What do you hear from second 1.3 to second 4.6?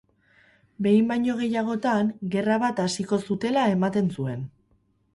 gehiagotan, gerra bat hasiko zutela ematen zuen.